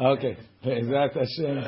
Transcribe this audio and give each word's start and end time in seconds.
Okay. 0.00 0.36
Be'ezat 0.64 1.14
Hashem. 1.14 1.64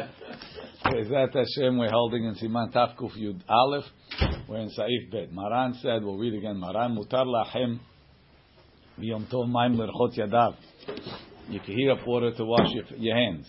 Be'ezat 0.91 1.33
Hashem, 1.33 1.79
we're 1.79 1.89
holding 1.89 2.25
in 2.25 2.35
Siman 2.35 2.73
Tafkuf 2.73 3.17
Yud 3.17 3.41
Aleph. 3.49 3.85
We're 4.49 4.63
in 4.63 4.71
Saif 4.71 5.13
Bet. 5.13 5.33
Maran 5.33 5.75
said, 5.75 6.03
we'll 6.03 6.19
read 6.19 6.35
again. 6.35 6.59
Maran, 6.59 6.97
mutar 6.97 7.25
lachem 7.25 7.79
v'yom 8.99 9.31
tov 9.33 9.49
maim 9.49 9.79
l'rchot 9.79 10.19
yadav. 10.19 10.57
You 11.49 11.61
can 11.61 11.77
heat 11.77 11.89
up 11.89 12.05
water 12.05 12.33
to 12.33 12.45
wash 12.45 12.69
your, 12.73 12.85
your 12.99 13.15
hands. 13.15 13.49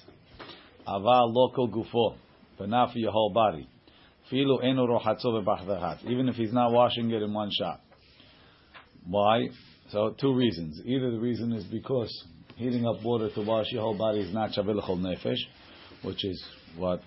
Aval 0.88 1.34
local 1.34 1.70
gufo. 1.70 2.16
But 2.60 2.70
not 2.70 2.92
for 2.94 3.00
your 3.00 3.12
whole 3.12 3.34
body. 3.34 3.68
Filu 4.32 4.64
enu 4.64 4.86
rohatzo 4.86 5.44
v'bachdahat. 5.44 6.06
Even 6.06 6.30
if 6.30 6.36
he's 6.36 6.54
not 6.54 6.72
washing 6.72 7.10
it 7.10 7.24
in 7.24 7.34
one 7.34 7.50
shot. 7.52 7.82
Why? 9.08 9.48
So 9.90 10.14
two 10.22 10.36
reasons. 10.36 10.80
Either 10.86 11.10
the 11.10 11.20
reason 11.20 11.52
is 11.54 11.64
because 11.64 12.14
heating 12.57 12.87
up 12.87 13.03
water 13.03 13.29
to 13.35 13.43
wash 13.43 13.67
your 13.71 13.83
whole 13.83 13.97
body 13.97 14.21
is 14.21 14.33
not 14.33 14.51
shavilachol 14.51 14.99
nefesh, 14.99 15.39
which 16.03 16.25
is 16.25 16.43
what 16.77 17.01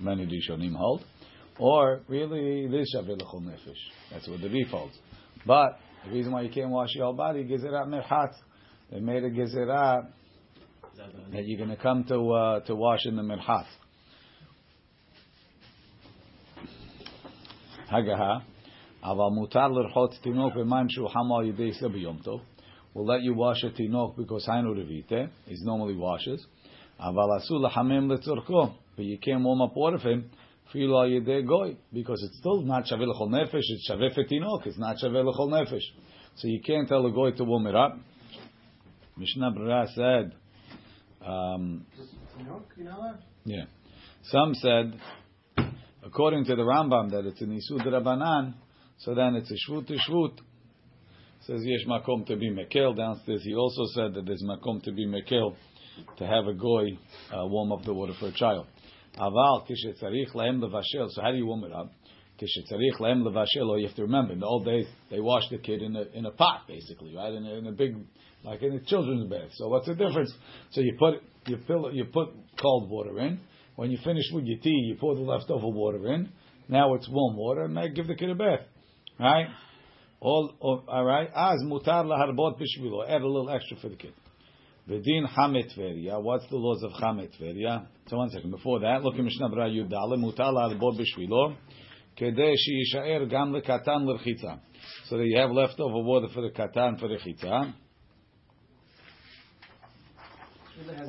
many 0.00 0.26
Rishonim 0.26 0.74
hold, 0.74 1.04
or 1.58 2.00
really 2.08 2.64
it 2.64 2.74
is 2.74 2.96
shavilachol 2.96 3.42
nefesh. 3.42 3.80
That's 4.10 4.28
what 4.28 4.40
the 4.40 4.48
Rif 4.48 4.68
holds. 4.68 4.98
But 5.46 5.78
the 6.04 6.12
reason 6.12 6.32
why 6.32 6.42
you 6.42 6.50
can't 6.50 6.70
wash 6.70 6.90
your 6.94 7.04
whole 7.04 7.14
body, 7.14 7.44
gezerat 7.44 7.86
merchat. 7.86 8.34
They 8.90 9.00
made 9.00 9.22
a 9.22 9.30
gezerat 9.30 10.10
that 11.32 11.44
you're 11.44 11.58
going 11.58 11.76
to 11.76 11.82
come 11.82 12.04
to 12.04 12.32
uh, 12.32 12.60
to 12.60 12.74
wash 12.74 13.06
in 13.06 13.16
the 13.16 13.22
merchat. 13.22 13.66
Hagaha. 17.90 18.42
אבל 19.02 19.34
מותר 19.34 19.68
לרחוץ 19.68 20.18
תינוק 20.18 20.54
במים 20.54 20.88
שהוא 20.88 21.08
חם 21.08 21.32
על 21.38 21.46
ידי 21.46 21.72
זה 21.72 21.88
ביום 21.88 22.18
טוב. 22.22 22.40
We'll 22.95 23.05
let 23.05 23.23
you 23.23 23.33
wash 23.33 23.61
a 23.63 23.71
tinok 23.71 24.15
because 24.15 24.47
Hainu 24.47 24.73
Revite, 24.73 25.29
he 25.47 25.55
normally 25.63 25.97
washes. 25.97 26.45
Aval 26.97 27.41
asu 27.41 27.51
lahamim 27.51 28.07
letzorko, 28.09 28.73
but 28.95 29.03
you 29.03 29.17
can't 29.19 29.43
warm 29.43 29.61
up 29.61 29.75
water 29.75 29.99
for 29.99 30.11
him. 30.11 30.29
Filo 30.71 31.05
yedei 31.05 31.45
goy, 31.45 31.75
because 31.91 32.23
it's 32.23 32.37
still 32.37 32.61
not 32.61 32.85
shaveh 32.85 33.05
l'chol 33.05 33.29
nefesh, 33.29 33.51
it's 33.53 33.91
shaveh 33.91 34.17
fetinok, 34.17 34.65
it's 34.65 34.79
not 34.79 34.95
shaveh 34.95 35.25
l'chol 35.25 35.49
nefesh. 35.49 35.83
So 36.37 36.47
you 36.47 36.61
can't 36.65 36.87
tell 36.87 37.05
a 37.05 37.11
goy 37.11 37.31
to 37.31 37.43
warm 37.43 37.67
it 37.67 37.75
up. 37.75 37.97
Mishnah 39.17 39.51
Berurah 39.51 39.93
said, 39.93 40.31
um, 41.25 41.85
yeah. 43.43 43.65
Some 44.23 44.55
said, 44.55 44.99
according 46.01 46.45
to 46.45 46.55
the 46.55 46.63
Rambam, 46.63 47.11
that 47.11 47.25
it's 47.25 47.41
an 47.41 47.59
Isud 47.59 47.85
Rabbanan, 47.85 48.53
so 48.99 49.13
then 49.13 49.35
it's 49.35 49.51
a 49.51 49.55
Shvut 49.69 49.87
to 49.87 49.97
Shvut. 50.09 50.39
Says 51.47 51.61
Yesh 51.63 51.85
Makom 51.85 52.25
to 52.25 52.35
be 52.37 52.49
Mekel. 52.49 52.97
Downstairs 52.97 53.43
he 53.43 53.53
also 53.53 53.83
said 53.93 54.15
that 54.15 54.25
there's 54.25 54.41
Makom 54.41 54.81
to 54.81 54.91
be 54.91 55.05
Mekel 55.05 55.55
to 56.17 56.25
have 56.25 56.47
a 56.47 56.55
goy 56.55 56.97
uh, 57.31 57.45
warm 57.45 57.71
up 57.71 57.83
the 57.83 57.93
water 57.93 58.13
for 58.19 58.29
a 58.29 58.31
child. 58.31 58.65
Aval 59.19 59.67
kishetzarich 59.67 60.33
lahem 60.33 60.59
levashel. 60.59 61.07
So 61.11 61.21
how 61.21 61.29
do 61.29 61.37
you 61.37 61.45
warm 61.45 61.63
it 61.65 61.71
up? 61.71 61.91
Kishetzarich 62.41 62.99
lahem 62.99 63.21
levashel. 63.21 63.69
Or 63.69 63.77
you 63.77 63.85
have 63.85 63.95
to 63.95 64.01
remember, 64.01 64.33
in 64.33 64.39
the 64.39 64.45
old 64.47 64.65
days 64.65 64.87
they 65.11 65.19
washed 65.19 65.51
the 65.51 65.59
kid 65.59 65.83
in 65.83 65.95
a 65.95 66.05
in 66.15 66.25
a 66.25 66.31
pot, 66.31 66.61
basically, 66.67 67.15
right? 67.15 67.31
In 67.31 67.45
a, 67.45 67.53
in 67.59 67.67
a 67.67 67.71
big, 67.73 67.95
like 68.43 68.63
in 68.63 68.73
a 68.73 68.79
children's 68.79 69.29
bath. 69.29 69.51
So 69.53 69.67
what's 69.67 69.85
the 69.85 69.93
difference? 69.93 70.33
So 70.71 70.81
you 70.81 70.95
put 70.97 71.21
you 71.45 71.59
fill 71.67 71.91
you 71.93 72.05
put 72.05 72.29
cold 72.59 72.89
water 72.89 73.19
in. 73.19 73.39
When 73.75 73.91
you 73.91 73.99
finish 74.03 74.25
with 74.33 74.45
your 74.45 74.57
tea, 74.61 74.85
you 74.87 74.95
pour 74.99 75.13
the 75.13 75.21
leftover 75.21 75.67
water 75.67 76.11
in. 76.11 76.29
Now 76.69 76.95
it's 76.95 77.07
warm 77.07 77.37
water, 77.37 77.65
and 77.65 77.95
give 77.95 78.07
the 78.07 78.15
kid 78.15 78.31
a 78.31 78.35
bath, 78.35 78.61
right? 79.19 79.45
All, 80.19 80.53
all 80.87 81.05
right. 81.05 81.29
As 81.35 81.61
mutar 81.63 82.05
laharbot 82.05 82.59
bishvilo. 82.59 83.07
Add 83.07 83.21
a 83.21 83.27
little 83.27 83.49
extra 83.49 83.77
for 83.77 83.89
the 83.89 83.95
kid. 83.95 84.13
Vedin 84.89 85.27
chamet 85.35 85.77
veria. 85.77 86.21
What's 86.21 86.47
the 86.49 86.57
laws 86.57 86.83
of 86.83 86.91
chamet 87.01 87.31
veria? 87.41 87.87
So 88.07 88.17
one 88.17 88.29
second. 88.29 88.51
Before 88.51 88.79
that, 88.79 89.03
look 89.03 89.15
at 89.15 89.23
Mishnah 89.23 89.49
Berurah 89.49 89.69
Yud 89.69 89.91
Daleh. 89.91 90.17
Mutar 90.17 90.53
laharbot 90.53 90.99
bishvilo. 90.99 91.55
Kedei 92.19 92.55
sheyishaer 92.55 93.29
gam 93.29 93.53
lekatan 93.53 94.05
lechitza. 94.05 94.59
So 95.05 95.17
that 95.17 95.25
you 95.25 95.37
have 95.37 95.51
leftover 95.51 95.99
water 95.99 96.27
for 96.33 96.41
the 96.41 96.49
katan 96.49 96.99
for 96.99 97.07
the 97.07 97.17
chitza. 97.17 97.73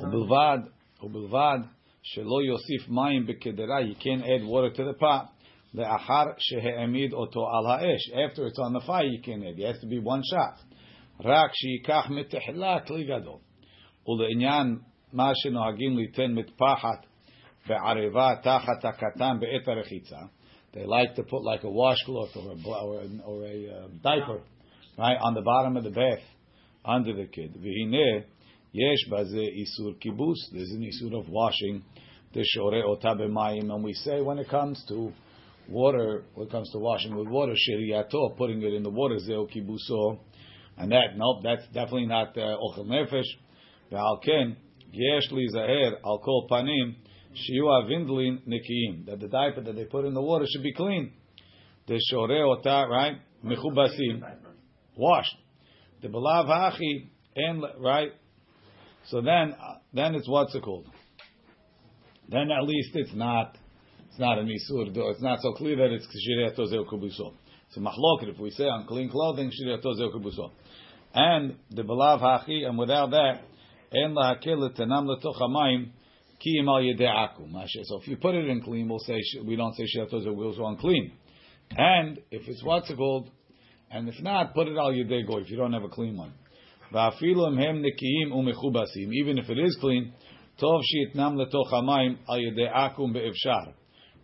ובלבד, 0.03 0.59
ובלבד 1.03 1.59
shelo 2.03 2.41
yosif 2.41 2.87
mayim 2.89 3.27
בקדרה, 3.27 3.87
you 3.87 3.95
can't 3.95 4.23
add 4.23 4.43
water 4.45 4.69
to 4.71 4.83
the 4.85 4.93
pot. 4.93 5.29
לאחר 5.74 6.24
שהעמיד 6.38 7.12
אותו 7.12 7.40
על 7.40 7.66
האש. 7.66 8.10
After 8.10 8.46
it's 8.46 8.58
on 8.58 8.72
the 8.72 8.86
fire, 8.86 9.04
you 9.04 9.22
can 9.22 9.42
add. 9.42 9.58
It 9.58 9.66
has 9.66 9.80
to 9.80 9.86
be 9.86 9.98
one 9.98 10.22
shot. 10.32 10.74
רק 11.24 11.50
שייקח 11.54 12.10
מתחילה 12.10 12.80
כלי 12.80 13.04
גדול. 13.04 13.38
ולעניין 14.08 14.78
מה 15.12 15.32
שנוהגים 15.34 15.98
ליתן 15.98 16.32
מטפחת 16.34 17.06
בערבה 17.66 18.30
תחת 18.42 18.84
הקטן 18.84 19.36
בעת 19.40 19.68
הרחיצה, 19.68 20.16
they 20.72 20.86
like 20.86 21.14
to 21.14 21.22
put 21.22 21.42
like 21.42 21.64
a 21.64 21.70
washcloth 21.70 22.34
or 22.36 22.52
a, 22.52 22.68
or 22.68 23.00
a, 23.00 23.06
or 23.24 23.44
a 23.44 23.56
uh, 23.68 23.88
diaper 24.02 24.40
right 24.98 25.18
on 25.20 25.34
the 25.34 25.42
bottom 25.42 25.76
of 25.76 25.84
the 25.84 25.90
bath 25.90 26.24
under 26.84 27.12
the 27.14 27.26
kid. 27.26 27.56
והנה 27.60 28.24
יש 28.74 29.08
בזה 29.10 29.40
איסור 29.40 29.92
כיבוס. 30.00 30.52
There's 30.52 30.72
an 30.78 30.82
איסור 30.82 31.20
of 31.20 31.28
washing. 31.28 31.82
דשורה 32.32 32.82
אותה 32.84 33.14
במים. 33.14 33.70
And 33.70 33.84
we 33.84 33.92
say 33.92 34.22
when 34.22 34.38
it 34.38 34.48
comes 34.48 34.84
to 34.88 35.12
water, 35.69 36.25
when 36.33 36.47
it 36.47 36.51
comes 36.51 36.69
to 36.71 36.79
washing 36.79 37.15
with 37.15 37.27
water, 37.27 37.53
sheriato, 37.53 38.35
putting 38.37 38.61
it 38.61 38.73
in 38.73 38.83
the 38.83 38.89
water, 38.89 39.15
zeo 39.15 39.47
kibuso, 39.49 40.19
and 40.77 40.91
that, 40.91 41.15
nope, 41.15 41.41
that's 41.43 41.65
definitely 41.67 42.05
not 42.05 42.37
uh, 42.37 42.57
ochel 42.57 42.85
nefesh. 42.85 43.25
Ve'al 43.91 44.23
ken, 44.23 44.57
yesh 44.91 45.31
li 45.31 45.47
zaher 45.53 45.93
al 46.05 46.47
panim, 46.49 46.95
shiu 47.33 47.65
avindlin 47.65 48.39
nikiim, 48.47 49.05
that 49.05 49.19
the 49.19 49.27
diaper 49.27 49.61
that 49.61 49.75
they 49.75 49.85
put 49.85 50.05
in 50.05 50.13
the 50.13 50.21
water 50.21 50.45
should 50.47 50.63
be 50.63 50.73
clean. 50.73 51.11
The 51.87 51.99
shore 52.11 52.31
ota, 52.31 52.85
right, 52.89 53.17
mechubasim, 53.43 54.23
washed. 54.95 55.35
The 56.01 56.09
belav 56.09 56.47
hachi, 56.47 57.09
and 57.35 57.63
right, 57.79 58.11
so 59.09 59.21
then, 59.21 59.53
uh, 59.53 59.77
then 59.93 60.15
it's 60.15 60.27
what's 60.27 60.53
it 60.53 60.61
called? 60.63 60.87
Then 62.29 62.51
at 62.51 62.67
least 62.67 62.89
it's 62.93 63.13
not 63.13 63.57
it's 64.17 64.23
not 64.23 64.39
an 64.39 64.47
isur. 64.47 64.87
It's 65.11 65.21
not 65.21 65.39
so 65.41 65.53
clear 65.53 65.75
that 65.75 65.91
it's 65.91 66.07
shiriato 66.07 66.67
zeu 66.67 66.85
kubuso. 66.85 67.33
So 67.69 67.81
machlokit, 67.81 68.33
if 68.33 68.39
we 68.39 68.49
say 68.49 68.63
on 68.63 68.87
clean 68.87 69.11
clothing, 69.11 69.51
shiriato 69.51 69.95
zeu 69.95 70.09
kubuso. 70.09 70.49
And 71.13 71.55
the 71.69 71.83
belav 71.83 72.19
hachi, 72.19 72.65
and 72.67 72.79
without 72.79 73.11
that, 73.11 73.41
en 73.93 74.15
lahakel 74.15 74.75
tenam 74.75 75.05
letoch 75.05 75.39
hamayim 75.39 75.91
ki 76.39 76.63
al 76.67 76.81
yede'aku. 76.81 77.47
So 77.83 77.99
if 78.01 78.07
you 78.07 78.17
put 78.17 78.33
it 78.33 78.49
in 78.49 78.63
clean, 78.63 78.89
we'll 78.89 78.97
say 78.97 79.21
we 79.45 79.55
don't 79.55 79.75
say 79.75 79.83
shiriato 79.83 80.23
zeu 80.23 80.33
kubuso 80.33 80.65
unclean. 80.67 81.11
And 81.77 82.17
if 82.31 82.47
it's 82.47 82.63
what's 82.63 82.89
it 82.89 82.97
called, 82.97 83.29
and 83.91 84.09
if 84.09 84.19
not, 84.23 84.55
put 84.55 84.67
it 84.67 84.77
al 84.77 84.93
yedego 84.93 85.39
if 85.43 85.51
you 85.51 85.57
don't 85.57 85.73
have 85.73 85.83
a 85.83 85.89
clean 85.89 86.17
one. 86.17 86.33
Va'afilu 86.91 87.55
hem 87.55 87.83
nekiim 87.83 88.31
umechubasim. 88.31 89.13
Even 89.13 89.37
if 89.37 89.47
it 89.47 89.59
is 89.59 89.77
clean, 89.79 90.11
tov 90.59 90.81
sheitnam 90.81 91.35
letoch 91.35 91.71
hamayim 91.71 92.17
al 92.27 92.39
yede'akum. 92.39 93.13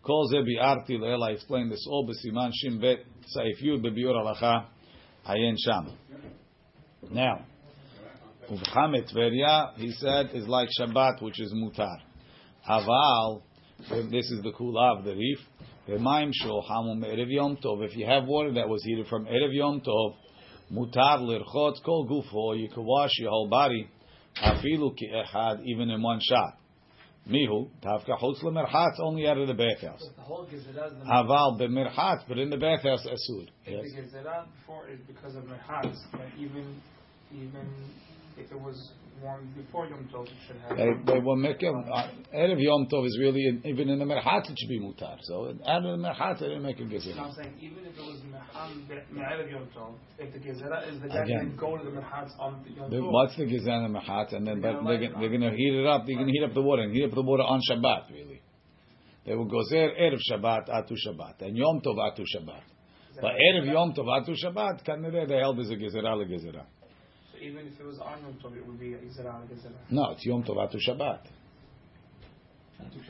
Kol 0.04 0.28
ze 0.28 0.42
bi'arti 0.44 1.00
le'el, 1.00 1.24
I 1.24 1.32
explained 1.32 1.72
this 1.72 1.88
all 1.90 2.06
b'siman 2.06 2.52
shim 2.52 2.82
bet 2.82 3.06
saif 3.34 3.62
yud 3.62 3.82
bebiur 3.82 4.14
halacha 4.14 4.66
ayen 5.26 5.56
sham. 5.58 5.94
Now, 7.10 7.46
uvchamet 8.50 9.14
veria, 9.14 9.72
he 9.78 9.92
said, 9.92 10.32
is 10.34 10.46
like 10.46 10.68
Shabbat, 10.78 11.22
which 11.22 11.40
is 11.40 11.54
mutar. 11.54 12.00
Aval, 12.70 13.44
this 14.12 14.30
is 14.30 14.42
the 14.44 14.52
kula 14.52 14.98
of 14.98 15.06
the 15.06 15.16
Rif, 15.16 15.40
v'maim 15.88 16.32
shol 16.34 16.68
hamum 16.70 17.02
erev 17.06 17.32
yom 17.32 17.56
tov, 17.64 17.86
if 17.86 17.96
you 17.96 18.06
have 18.06 18.26
water 18.26 18.52
that 18.54 18.68
was 18.68 18.84
heated 18.84 19.08
from 19.08 19.26
erev 19.26 19.54
yom 19.54 19.80
tov, 19.80 20.16
mutar 20.70 21.20
lirchot 21.22 21.82
kol 21.86 22.06
gufo, 22.10 22.60
you 22.60 22.68
can 22.68 22.84
wash 22.84 23.12
your 23.20 23.30
whole 23.30 23.48
body, 23.48 23.88
afilu 24.44 24.98
ki 24.98 25.10
even 25.66 25.90
in 25.90 26.02
one 26.02 26.20
shot. 26.22 26.58
Mihu, 27.30 27.70
Tavka 27.82 28.20
Chutz 28.20 28.44
Lemerchatz, 28.44 29.00
only 29.00 29.28
out 29.28 29.38
of 29.38 29.48
the 29.48 29.54
bathhouse. 29.54 30.04
Aval 31.10 31.60
Bemerchatz, 31.60 32.24
but 32.28 32.38
in 32.38 32.50
the 32.50 32.58
bathhouse, 32.58 33.06
Asur. 33.06 33.48
Yes. 33.66 33.82
The 33.84 34.02
Gezerah 34.02 34.46
before 34.60 34.90
is 34.90 35.00
because 35.08 35.36
of 35.36 35.44
Merchatz, 35.44 35.98
but 36.12 36.28
even, 36.38 36.82
even 37.34 37.68
if 38.38 38.52
it 38.52 38.60
was 38.60 38.92
warm 39.24 39.50
before 39.56 39.88
Yom 39.88 40.08
Tov, 40.14 40.28
should 40.46 40.58
have. 40.68 40.78
They, 40.78 41.14
they 41.14 41.20
will 41.20 41.38
make 41.38 41.64
it, 41.64 41.74
uh, 41.74 42.08
Erev 42.36 42.62
Yom 42.62 42.88
Tov 42.92 43.08
is 43.08 43.18
really, 43.20 43.62
even 43.64 43.90
in 43.90 44.00
the 44.00 44.06
Merchatz 44.06 44.50
it 44.50 44.58
should 44.60 44.70
be 44.70 44.80
mutar. 44.80 45.18
So 45.22 45.56
out 45.66 45.86
of 45.86 45.98
the 45.98 46.06
Merchatz 46.06 46.40
they 46.40 46.48
didn't 46.48 46.64
make 46.64 46.80
a 46.80 46.84
Gezerah. 46.84 47.20
I'm 47.20 47.32
saying, 47.32 47.54
even 47.62 47.86
if 47.86 47.98
it 47.98 48.02
was 48.02 48.20
Me'erev 49.12 49.50
Yom 49.50 49.68
Tov, 49.76 49.96
if 50.20 50.34
the 50.34 50.40
Gezerah 50.40 50.94
is 50.94 51.02
the 51.02 51.08
guy 51.08 51.26
can 51.26 51.56
go 51.58 51.78
to 51.78 51.84
the 51.84 51.92
Merchatz 51.92 52.32
on 52.38 52.66
Yom 52.76 52.92
Tov. 52.92 53.12
What's 53.12 53.38
the 53.38 53.46
Gezerah 53.46 53.86
and 53.86 53.96
the 53.96 54.00
Merchatz? 54.00 54.36
And 54.36 54.46
then, 54.46 54.62
but 54.62 54.84
they're, 54.84 55.00
they're 55.00 55.30
going 55.30 55.42
to 55.42 55.52
heat 55.56 55.74
it 55.74 55.88
up, 55.88 56.06
they're 56.06 56.16
going 56.16 56.28
to 56.28 56.34
heat 56.34 56.44
up 56.44 56.54
the 56.54 56.62
water, 56.62 56.84
and 56.84 56.94
heat 56.94 57.06
up 57.06 57.16
the 57.16 57.22
water 57.22 57.44
on 57.44 57.62
Shabbat, 57.70 58.12
really. 58.12 58.42
They 59.26 59.36
will 59.36 59.48
gozer 59.48 59.90
Erev 60.00 60.20
Shabbat, 60.30 60.70
Atu 60.70 60.96
Shabbat, 61.08 61.42
and 61.42 61.56
Yom 61.56 61.80
Tov, 61.80 61.96
Atu 61.96 62.26
Shabbat. 62.36 62.62
But 63.22 63.32
Erev 63.32 63.72
Yom 63.72 63.94
Tov, 63.94 64.06
Atu 64.06 64.36
Shabbat, 64.44 64.86
Kanere, 64.86 65.28
they 65.28 65.38
held 65.38 65.60
as 65.60 65.70
a 65.70 65.76
Gezerah, 65.76 66.18
le 66.18 66.26
Gezerah. 66.26 66.66
So 67.44 67.50
even 67.50 67.68
if 67.68 67.80
it 67.80 67.86
was 67.86 68.00
on 68.00 68.22
Yom 68.22 68.38
Tov, 68.44 68.56
it 68.56 68.66
would 68.66 68.80
be 68.80 68.92
Gezerah, 68.92 69.42
le 69.42 69.48
Gezerah. 69.48 69.76
No, 69.90 70.12
it's 70.12 70.26
Yom 70.26 70.44
Tov, 70.44 70.58
Atu 70.58 70.78
Shabbat. 70.88 71.20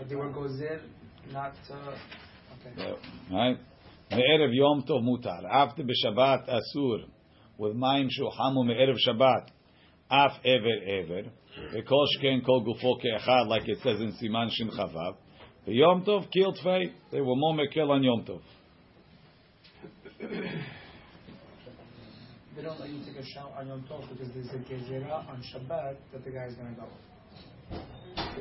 They 0.08 0.16
were 0.16 0.30
gozer, 0.30 0.82
not. 1.32 1.54
Uh, 1.70 1.96
okay. 2.68 2.96
Right? 3.32 3.58
Me'erev 4.12 4.54
Yom 4.54 4.84
Tov 4.88 5.04
mutar. 5.04 5.46
After 5.50 5.84
b'Shabbat 5.84 6.50
asur. 6.50 7.06
With 7.58 7.76
mayim 7.76 8.08
shuhamu 8.08 8.66
me'erev 8.66 8.98
Shabbat. 9.08 9.48
Af 10.10 10.32
ever 10.46 10.78
ever. 10.88 11.30
V'kol 11.74 12.06
shken 12.18 12.46
kol 12.46 12.64
gufo 12.64 13.00
ke'echad, 13.04 13.48
like 13.48 13.68
it 13.68 13.80
says 13.84 14.00
in 14.00 14.14
Siman 14.14 14.50
Shin 14.52 14.70
Chavav. 14.70 15.16
Yom 15.66 16.04
Tov 16.06 16.32
killed 16.32 16.58
Tfei. 16.64 16.92
They 17.12 17.22
were 17.22 17.36
more 17.36 17.56
mekel 17.56 17.90
on 17.90 18.04
Yom 18.04 18.26
Tov. 18.26 18.42
They 22.56 22.62
don't 22.62 22.80
let 22.80 22.90
you 22.90 23.04
take 23.04 23.18
a 23.18 23.26
shower 23.26 23.52
on 23.58 23.68
Yom 23.68 23.84
Tov 23.90 24.08
because 24.10 24.32
there's 24.34 24.50
a 24.50 24.60
gezerah 24.70 25.28
on 25.28 25.44
Shabbat 25.52 25.96
that 26.12 26.24
the 26.24 26.30
guy's 26.30 26.54
going 26.54 26.76
to 26.76 26.82
go. 26.82 26.88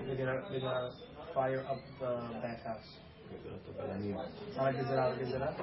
They're 0.06 0.17
going 0.17 0.29
to, 0.29 0.43
they're 0.50 0.61
going 0.61 0.61
to 0.61 0.93
fire 1.32 1.64
up 1.67 1.79
the 1.99 2.20
bathhouse. 2.43 2.85
It's 3.32 4.56
not 4.56 4.75
a 4.75 4.76
gezerah, 4.76 5.17
a 5.17 5.25
gezerah. 5.25 5.55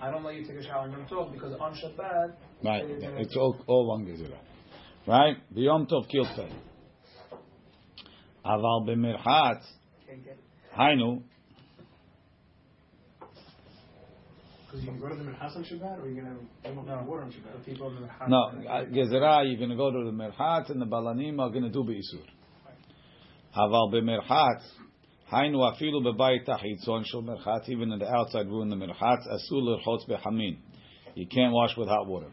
I 0.00 0.10
don't 0.10 0.22
let 0.22 0.36
you 0.36 0.46
take 0.46 0.58
a 0.58 0.62
shower 0.62 0.82
on 0.82 0.92
Yom 0.92 1.06
Tov 1.10 1.32
because 1.32 1.54
on 1.58 1.74
Shabbat. 1.74 2.34
Right. 2.62 2.84
It's 2.86 3.36
all, 3.36 3.56
all 3.66 3.88
one 3.88 4.06
gezerah. 4.06 4.38
Right? 5.08 5.36
The 5.52 5.62
Yom 5.62 5.86
Tov 5.86 6.08
killed 6.08 6.28
Tfei. 6.28 6.52
Aval 8.46 8.86
b'mirchatz. 8.88 9.64
Hainu. 10.78 11.22
Because 14.74 14.86
you 14.86 14.90
can 14.90 15.00
go 15.00 15.08
to 15.08 15.14
the 15.14 15.22
Merchas 15.22 15.54
on 15.54 15.62
Shabbat, 15.62 16.02
or 16.02 16.08
you're 16.08 16.24
going 16.24 16.36
to 16.36 16.68
have 16.68 16.74
no. 16.74 17.04
water 17.06 17.22
on 17.22 17.30
Shabbat? 17.30 17.64
People 17.64 17.90
in 17.90 17.94
the 17.94 18.00
Merchat. 18.08 18.28
No, 18.28 18.42
uh, 18.68 18.84
Gezerah, 18.86 19.46
you're 19.46 19.56
going 19.56 19.70
to 19.70 19.76
go 19.76 19.92
to 19.92 20.04
the 20.04 20.10
Merchat, 20.10 20.70
and 20.70 20.82
the 20.82 20.86
Balanim 20.86 21.38
are 21.38 21.50
going 21.50 21.62
to 21.62 21.70
do 21.70 21.84
Be'isur. 21.84 22.24
Aval 23.56 23.92
b'merchat, 23.92 24.62
Hainu 25.32 25.58
afilu 25.58 26.02
b'bayit 26.02 26.44
tachitzon 26.44 27.04
shel 27.06 27.22
merchat, 27.22 27.68
even 27.68 27.92
in 27.92 28.00
the 28.00 28.08
outside 28.08 28.48
room, 28.48 28.68
the 28.68 28.74
merchat, 28.74 29.18
asul 29.28 29.62
l'rchotz 29.62 30.08
behamin. 30.08 30.56
You 31.14 31.28
can't 31.28 31.52
wash 31.52 31.76
with 31.76 31.86
hot 31.86 32.08
water. 32.08 32.30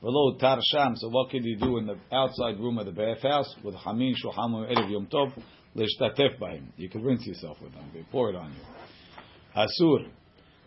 Below 0.00 0.38
tar 0.38 0.60
sham, 0.72 0.96
so 0.96 1.10
what 1.10 1.28
could 1.28 1.44
you 1.44 1.58
do 1.58 1.76
in 1.76 1.86
the 1.86 1.98
outside 2.10 2.58
room 2.58 2.78
of 2.78 2.86
the 2.86 2.92
bathhouse 2.92 3.54
with 3.62 3.74
hamin 3.74 4.14
shuhamu 4.14 4.74
erev 4.74 4.90
yom 4.90 5.08
tov 5.12 5.30
l'shtatef 5.74 6.38
b'him? 6.40 6.68
You 6.78 6.88
could 6.88 7.04
rinse 7.04 7.26
yourself 7.26 7.58
with 7.62 7.74
them. 7.74 7.84
They 7.92 8.06
pour 8.10 8.30
it 8.30 8.36
on 8.36 8.50
you. 8.50 8.60
Asur. 9.54 10.08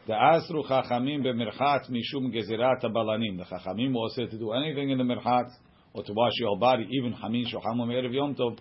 The 0.08 0.14
asru 0.14 0.64
chachamim 0.70 1.24
b'merchat 1.24 1.90
mishum 1.90 2.32
gezerat 2.32 2.84
balanim. 2.84 3.38
The 3.38 3.46
chachamim 3.46 3.92
will 3.92 4.10
said 4.10 4.30
to 4.30 4.38
do 4.38 4.52
anything 4.52 4.92
in 4.92 5.00
the 5.00 5.04
merchat 5.04 5.50
or 5.94 6.04
to 6.04 6.14
wash 6.14 6.34
your 6.38 6.60
body, 6.60 6.88
even 6.92 7.12
hamin 7.14 7.46
shuhamu 7.46 7.88
erev 7.88 8.14
yom 8.14 8.36
tov, 8.36 8.58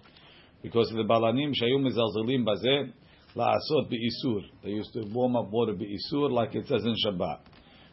because 0.62 0.88
the 0.88 1.02
balanim 1.02 1.52
shayu 1.52 1.78
mezalzelim 1.80 2.46
bazeh 2.46 2.92
la'asot 3.36 3.90
be'isur. 3.90 4.42
They 4.62 4.70
used 4.70 4.94
to 4.94 5.04
warm 5.12 5.36
up 5.36 5.50
water 5.50 5.74
be'isur 5.74 6.30
like 6.30 6.54
it 6.54 6.66
says 6.66 6.82
in 6.82 6.94
Shabbat. 7.04 7.40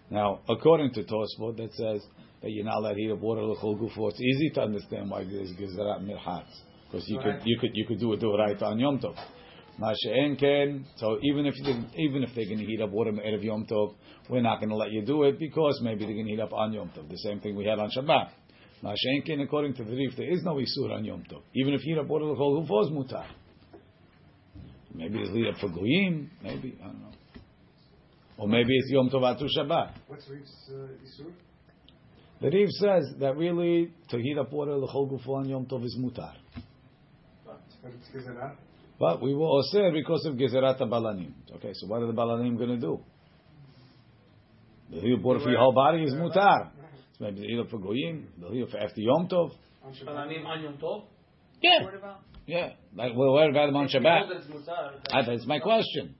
Now, 0.09 0.39
according 0.47 0.93
to 0.93 1.03
Tosfot, 1.03 1.57
that 1.57 1.73
says 1.73 2.05
that 2.41 2.51
you're 2.51 2.63
not 2.63 2.77
allowed 2.77 2.93
to 2.93 2.99
heat 2.99 3.11
up 3.11 3.19
water 3.19 3.41
l'chol 3.41 3.77
gufo. 3.77 4.09
It's 4.11 4.21
easy 4.21 4.51
to 4.51 4.61
understand 4.61 5.09
why 5.09 5.25
there's 5.25 5.51
gezerat 5.51 6.05
mirchat 6.05 6.45
because 6.91 7.07
you 7.07 7.19
could 7.19 7.41
you 7.45 7.57
could 7.59 7.71
you 7.73 7.85
could 7.85 7.99
do 7.99 8.13
it 8.13 8.19
do 8.19 8.35
right 8.35 8.61
on 8.61 8.79
Yom 8.79 8.99
Tov. 8.99 9.15
So 10.97 11.17
even 11.23 11.45
if 11.47 11.55
you 11.57 11.85
even 11.97 12.23
if 12.23 12.35
they're 12.35 12.45
going 12.45 12.59
to 12.59 12.65
heat 12.65 12.81
up 12.81 12.91
water 12.91 13.11
erev 13.11 13.43
Yom 13.43 13.65
Tov, 13.65 13.95
we're 14.29 14.41
not 14.41 14.59
going 14.59 14.69
to 14.69 14.75
let 14.75 14.91
you 14.91 15.03
do 15.03 15.23
it 15.23 15.39
because 15.39 15.79
maybe 15.81 16.05
they're 16.05 16.13
going 16.13 16.27
to 16.27 16.31
heat 16.31 16.39
up 16.39 16.53
on 16.53 16.71
Yom 16.71 16.89
Tov. 16.89 17.09
The 17.09 17.17
same 17.17 17.39
thing 17.39 17.55
we 17.55 17.65
had 17.65 17.79
on 17.79 17.89
Shabbat. 17.89 18.29
Masha'en 18.83 19.25
ken. 19.25 19.39
According 19.39 19.73
to 19.75 19.83
the 19.83 19.91
Rif, 19.91 20.15
there 20.17 20.31
is 20.31 20.43
no 20.43 20.55
isur 20.55 20.91
on 20.93 21.03
Yom 21.03 21.23
Tov. 21.23 21.41
Even 21.55 21.73
if 21.73 21.83
you 21.83 21.95
heat 21.95 21.99
up 21.99 22.07
water 22.07 22.25
l'chol 22.25 22.63
gufo 22.63 22.85
is 22.85 22.91
mutar. 22.91 23.25
Maybe 24.93 25.19
it's 25.19 25.31
lead 25.31 25.47
up 25.47 25.59
for 25.59 25.69
goyim. 25.69 26.29
Maybe 26.43 26.77
I 26.81 26.87
don't 26.87 27.01
know. 27.01 27.11
Or 28.37 28.47
maybe 28.47 28.75
it's 28.77 28.91
Yom 28.91 29.09
Tov 29.09 29.21
Atu 29.21 29.47
Shabbat. 29.57 29.93
What's 30.07 30.29
Rif's 30.29 30.69
uh, 30.69 31.23
Isur? 31.23 31.31
The 32.39 32.49
Rif 32.49 32.69
says 32.71 33.13
that 33.19 33.35
really 33.35 33.91
to 34.09 34.17
heat 34.17 34.37
up 34.37 34.51
water 34.51 34.75
l'chol 34.75 35.09
gufo 35.09 35.37
on 35.37 35.49
Yom 35.49 35.65
Tov 35.65 35.83
is 35.83 35.97
mutar. 35.99 36.33
But 37.45 37.61
it's. 37.83 38.70
But 39.01 39.19
we 39.19 39.33
were 39.33 39.47
osir 39.47 39.91
because 39.93 40.23
of 40.27 40.35
gezerat 40.35 40.79
balanim. 40.79 41.33
Okay, 41.55 41.71
so 41.73 41.87
what 41.87 42.03
are 42.03 42.05
the 42.05 42.13
balanim 42.13 42.55
going 42.55 42.69
to 42.69 42.77
do? 42.77 42.99
The 44.91 45.01
heat 45.01 45.15
up 45.17 45.21
water 45.23 45.39
for 45.39 45.49
your 45.49 45.59
whole 45.59 45.73
body 45.73 46.03
is 46.03 46.13
mutar. 46.13 46.69
So 47.17 47.25
maybe 47.25 47.39
the 47.39 47.47
heat 47.47 47.69
for 47.71 47.79
goyim, 47.79 48.27
the 48.39 48.61
up 48.61 48.69
for 48.69 48.77
after 48.77 49.01
Yom 49.01 49.27
Tov. 49.27 49.53
Balanim 50.05 50.45
on 50.45 50.61
Yom 50.61 50.77
Tov? 50.77 51.05
Yeah, 51.63 51.79
yeah. 52.45 52.69
Like 52.95 53.13
we're 53.15 53.31
worried 53.31 53.49
about 53.49 53.67
them 53.67 53.75
on 53.77 53.87
Shabbat. 53.87 54.03
know 54.03 54.27
that 54.29 54.37
it's 54.37 54.47
mutar, 54.47 54.91
Ah, 55.11 55.23
That's 55.25 55.47
my 55.47 55.57
question. 55.57 56.13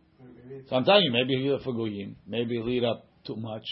So 0.68 0.76
I'm 0.76 0.84
telling 0.84 1.04
you, 1.04 1.12
maybe 1.12 1.36
he'll 1.36 1.54
heat 1.54 1.60
up 1.60 1.64
for 1.64 1.74
goyim, 1.74 2.16
maybe 2.26 2.56
he'll 2.56 2.66
heat 2.66 2.84
up 2.84 3.06
too 3.28 3.36
much, 3.36 3.64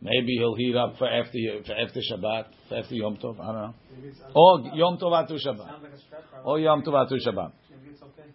maybe 0.00 0.36
he'll 0.38 0.54
heat 0.54 0.74
up 0.74 0.96
for 0.96 1.06
after 1.06 1.38
for 1.66 1.74
after 1.74 2.00
Shabbat, 2.00 2.44
for 2.70 2.76
after 2.76 2.94
Yom 2.94 3.18
Tov. 3.18 3.38
I 3.40 3.46
don't 3.46 3.54
know. 3.54 3.74
Or 4.34 4.60
Yom 4.74 4.96
Tov 4.96 5.12
atu 5.12 5.32
Shabbat, 5.32 5.68
Sounds 5.68 5.82
like 5.82 5.92
a 5.92 5.98
stress 5.98 6.22
or 6.44 6.58
Yom 6.60 6.82
Tov 6.82 6.94
atu 6.94 7.18
Shabbat. 7.26 7.52
It's 7.98 8.06
okay. 8.06 8.30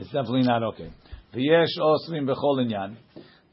It's 0.00 0.10
definitely 0.10 0.42
not 0.42 0.62
okay. 0.62 0.90
V'yesh 1.32 1.78
osrim 1.78 2.26
b'chol 2.26 2.66
inyan. 2.66 2.96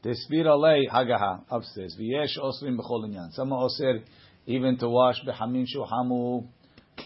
Despir 0.04 0.46
alei 0.46 0.88
hagaha 0.90 1.44
upstairs. 1.48 1.96
V'yesh 2.00 2.38
osrim 2.38 2.76
b'chol 2.76 3.06
inyan. 3.06 3.30
Some 3.32 3.52
oser 3.52 4.00
even 4.46 4.76
to 4.78 4.88
wash 4.88 5.22
b'hamin 5.24 5.66
shuhamu 5.66 6.46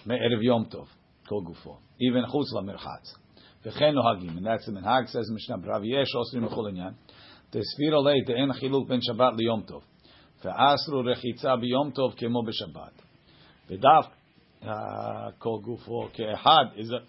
me'erev 0.07 0.43
yom 0.43 0.65
tov 0.67 0.87
kol 1.29 1.45
gufo. 1.45 1.77
Even 2.01 2.25
chutz 2.25 2.55
lamirchatz. 2.55 3.13
V'chen 3.67 3.95
nohagim. 3.95 4.39
And 4.39 4.47
that's 4.47 4.65
the 4.65 4.73
minhag 4.73 5.09
says 5.11 5.29
Mishnah 5.31 5.59
Berurah. 5.59 5.83
V'yesh 5.83 6.15
osrim 6.15 6.49
b'chol 6.49 6.73
inyan. 6.73 6.95
Despir 7.53 7.93
alei 7.93 8.25
te'en 8.27 8.51
chiluk 8.59 8.89
ben 8.89 9.01
Shabbat 9.01 9.39
liyom 9.39 9.69
tov. 9.69 9.83
Ve'asru 10.43 11.05
rechitza 11.05 11.61
b'yom 11.63 11.95
tov 11.95 12.17
kemo 12.17 12.43
b'Shabbat. 12.43 12.93
V'dav 13.71 14.07
uh, 14.67 15.33
kol 15.39 15.61
gufo 15.61 16.11
ke'ehad 16.17 16.79
is 16.79 16.91
a 16.91 17.01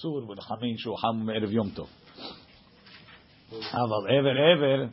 sur 0.00 0.24
with 0.26 0.38
chamin 0.38 0.76
shuhamu 0.76 1.24
me'erev 1.24 1.52
yom 1.52 1.70
tov. 1.70 1.88
Aval 3.72 4.10
ever 4.10 4.52
ever, 4.52 4.90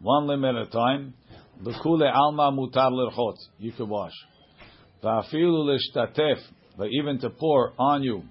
one 0.00 0.26
limit 0.26 0.56
at 0.56 0.68
a 0.68 0.70
time. 0.70 1.14
Bekule 1.62 2.12
alma 2.12 2.52
mutar 2.52 2.90
lirchot. 2.90 3.36
You 3.58 3.72
can 3.72 3.88
wash. 3.88 4.12
Va'afilu 5.02 5.76
l'shtatef, 5.76 6.38
but 6.76 6.88
even 6.90 7.18
to 7.20 7.30
pour 7.30 7.72
on 7.78 8.02
you, 8.02 8.22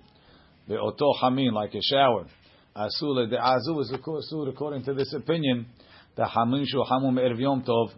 the 0.68 0.80
oto 0.80 1.13
hamin 1.22 1.54
like 1.54 1.74
a 1.74 1.81
shower. 1.81 2.28
Asula 2.75 3.30
de 3.30 3.38
azu 3.38 3.81
is 3.81 3.92
asur 3.92 4.50
according 4.50 4.83
to 4.83 4.94
this 4.94 5.14
opinion. 5.14 5.66
The 6.16 6.28
hamin 6.28 6.66
shu 6.68 6.83
hamu 6.83 7.12
me'erev 7.12 7.40
yom 7.40 7.64
tov 7.64 7.90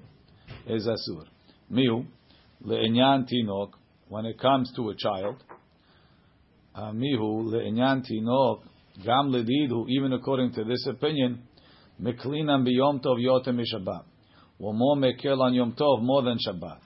is 0.67 0.87
asur. 0.87 1.25
Miu 1.71 2.05
le'inyan 2.63 3.27
tinok 3.27 3.71
when 4.07 4.25
it 4.25 4.39
comes 4.39 4.71
to 4.75 4.89
a 4.89 4.95
child. 4.95 5.35
Uh, 6.77 6.91
Mihu 6.93 7.49
le'inyan 7.51 8.03
tinok 8.03 8.61
gam 9.03 9.31
ledidu 9.33 9.89
even 9.89 10.13
according 10.13 10.51
to 10.51 10.63
this 10.63 10.85
opinion. 10.85 11.41
Meklinam 11.99 12.67
biyom 12.67 13.01
tov 13.03 13.17
yotem 13.17 13.59
Shabbat. 13.65 14.03
More 14.59 14.95
mekel 14.95 15.41
on 15.41 15.55
Yom 15.55 15.73
Tov 15.73 16.03
more 16.03 16.21
than 16.21 16.37
Shabbat. 16.37 16.81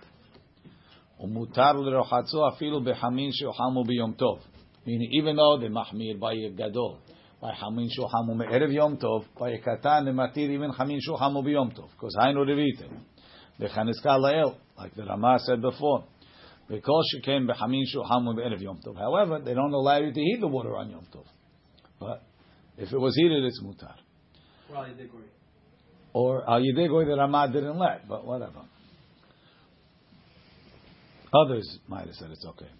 Umutar 1.22 1.76
l'rochatzo 1.76 2.40
afilu 2.50 2.82
behamin 2.82 3.32
shohamu 3.34 3.86
biyom 3.86 4.18
tov. 4.18 4.40
Meaning, 4.86 5.10
even 5.12 5.36
though 5.36 5.58
the 5.60 5.68
mahmir 5.68 6.18
by 6.18 6.36
a 6.36 6.50
gadol, 6.52 7.00
by 7.42 7.52
hamin 7.54 7.90
shohamu 7.90 8.38
me'erev 8.38 8.74
Yom 8.74 8.98
Tov, 8.98 9.26
by 9.38 9.50
a 9.50 9.60
katan 9.60 10.06
they 10.06 10.12
matir 10.12 10.50
even 10.50 10.72
hamin 10.72 11.02
shohamu 11.06 11.44
biyom 11.44 11.78
tov. 11.78 11.90
Because 11.92 12.16
I 12.18 12.32
know 12.32 12.46
hainu 12.46 12.56
revite. 12.56 12.90
Bechaniska 13.60 14.18
lael, 14.18 14.56
like 14.78 14.96
the 14.96 15.04
Rama 15.04 15.38
said 15.40 15.62
before. 15.62 16.06
Because 16.72 17.06
she 17.12 17.20
came 17.20 17.48
b'chamishu 17.48 18.08
hamu 18.08 18.34
be'erev 18.34 18.62
yom 18.62 18.80
tov. 18.80 18.98
However, 18.98 19.40
they 19.44 19.54
don't 19.54 19.74
allow 19.74 19.98
you 19.98 20.14
to 20.14 20.20
heat 20.22 20.40
the 20.40 20.48
water 20.48 20.78
on 20.78 20.90
yom 20.90 21.06
tov. 21.14 21.26
But 22.00 22.24
if 22.78 22.94
it 22.94 22.98
was 22.98 23.14
heated, 23.18 23.44
it's 23.44 23.62
mutar. 23.62 23.96
Or 26.14 26.50
al 26.50 26.62
yedegoi 26.62 27.06
that 27.08 27.18
Ramah 27.18 27.50
didn't 27.52 27.78
let, 27.78 28.08
but 28.08 28.26
whatever. 28.26 28.62
Others 31.34 31.80
might 31.90 32.06
have 32.06 32.16
said 32.16 32.32
it's 32.32 32.46
okay. 32.46 32.72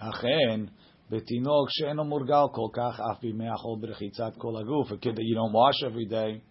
Achen 0.00 0.70
betinoch 1.10 1.68
she'eno 1.70 2.02
murgal 2.02 2.52
kol 2.52 2.72
kach 2.76 2.98
af 2.98 3.20
b'meach 3.22 3.64
ol 3.64 3.78
b'rechitzat 3.80 4.40
kol 4.40 4.60
aguf. 4.60 4.90
A 4.90 4.98
kid 4.98 5.14
that 5.14 5.24
you 5.24 5.36
don't 5.36 5.52
wash 5.52 5.84
every 5.84 6.06
day. 6.06 6.42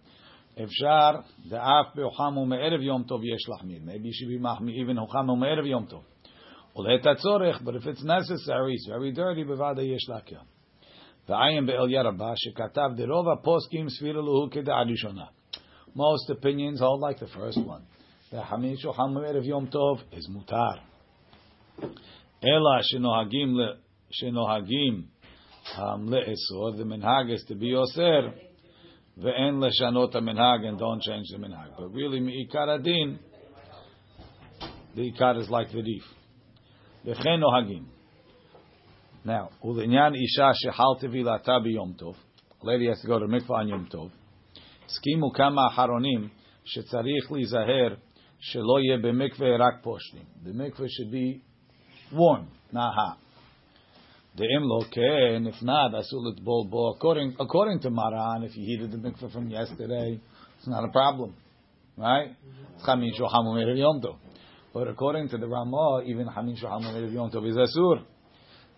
Efshar 0.58 1.24
af 1.52 1.86
b'ochamu 1.94 2.46
me'erev 2.46 2.82
yom 2.82 3.04
tov 3.04 3.20
yesh 3.22 3.46
lachmir. 3.48 3.84
Maybe 3.84 4.08
you 4.08 4.14
should 4.14 4.28
be 4.28 4.38
machmir 4.38 4.80
even 4.80 4.96
ochamu 4.96 5.38
me'erev 5.38 5.68
yom 5.68 5.86
tov. 5.88 6.02
But 6.76 7.74
if 7.76 7.86
it's 7.86 8.04
necessary, 8.04 8.74
it's 8.74 8.86
very 8.86 9.10
dirty, 9.12 9.44
bevada 9.44 9.86
yesh 9.86 10.06
lakya. 10.10 10.42
V'ayim 11.26 11.66
be'el 11.66 11.88
yarabah 11.88 12.36
shekatav 12.36 12.98
derova 12.98 13.42
poskim 13.42 13.88
svira 13.88 14.22
luhu 14.22 14.52
keda 14.52 15.28
Most 15.94 16.28
opinions 16.28 16.80
hold 16.80 17.00
like 17.00 17.18
the 17.18 17.28
first 17.28 17.58
one. 17.64 17.84
The 18.30 18.42
hamishu 18.42 18.94
hamuer 18.94 19.38
of 19.38 19.44
Yom 19.44 19.68
Tov 19.68 20.00
is 20.12 20.28
mutar. 20.28 20.80
Ela 22.42 22.82
shenohagim 22.92 23.54
le 23.54 23.78
shenohagim 24.22 25.06
ham 25.76 26.08
le'esor. 26.08 26.76
The 26.76 26.84
minhag 26.84 27.32
is 27.32 27.42
to 27.48 27.54
be 27.54 27.72
yoser. 27.72 28.34
Ve'en 29.18 29.62
leshanot 29.62 30.12
minhag 30.14 30.66
and 30.66 30.78
don't 30.78 31.00
change 31.00 31.26
the 31.30 31.38
minhag. 31.38 31.70
But 31.78 31.88
really, 31.94 32.20
mi'ikar 32.20 32.68
adin, 32.78 33.18
the 34.94 35.10
ikar 35.10 35.40
is 35.40 35.48
like 35.48 35.72
the 35.72 35.78
Rif. 35.78 36.02
V'chen 37.05 37.39
nohagim. 37.39 37.85
Now, 39.25 39.49
ulinyan 39.63 40.15
isha 40.15 40.53
shehal 40.65 40.99
tevilata 41.01 41.59
biyom 41.63 41.99
tov. 41.99 42.15
Lady 42.63 42.87
has 42.87 43.01
to 43.01 43.07
go 43.07 43.19
to 43.19 43.25
mikvah 43.25 43.59
on 43.59 43.67
yom 43.67 43.87
tov. 43.91 44.11
הסכימו 44.85 45.31
כמה 45.33 45.67
אחרונים 45.67 46.29
שצריך 46.65 47.31
להיזהר 47.31 47.95
שלא 48.39 48.79
יהיה 48.79 48.97
במקווה 48.97 49.47
רק 49.59 49.83
פושטים. 49.83 50.23
The 50.43 50.49
mikveh 50.49 50.87
should 50.87 51.11
be 51.11 51.41
warm, 52.13 52.45
not 52.73 52.93
hot. 52.95 53.17
דאם 54.35 54.63
לא 54.63 54.83
כן, 54.91 55.43
if 55.47 55.63
not, 55.63 55.99
אסור 55.99 56.19
לטבול 56.31 56.67
בו. 56.69 56.93
According, 56.95 57.41
according 57.41 57.79
to 57.83 57.89
Maran, 57.89 58.43
if 58.43 58.55
you 58.55 58.65
heated 58.65 58.91
the 58.91 58.97
mikveh 58.97 59.31
from 59.31 59.49
yesterday, 59.49 60.19
it's 60.57 60.67
not 60.67 60.83
a 60.83 60.91
problem. 60.91 61.33
Right? 61.97 62.35
It's 62.75 62.85
chamin 62.85 63.11
shoham 63.13 63.45
u'merev 63.45 63.77
yom 63.77 64.01
tov. 64.01 64.15
But 64.75 64.87
according 64.87 65.29
to 65.29 65.37
the 65.37 65.47
Ramah, 65.47 66.03
even 66.05 66.27
chamin 66.27 66.55
shoham 66.55 66.81
u'merev 66.81 67.13
yom 67.13 67.29
tov 67.31 67.47
is 67.47 67.57
asur. 67.57 68.05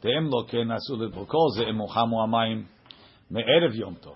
דאם 0.04 0.26
לא 0.26 0.44
כן, 0.48 0.72
אסור 0.72 0.98
לטבול 0.98 1.26
כל 1.26 1.38
זה, 1.56 1.64
אם 1.70 1.78
הוחמו 1.78 2.24
המים 2.24 2.66
מערב 3.32 3.76
יום 3.76 3.96
טוב. 3.96 4.16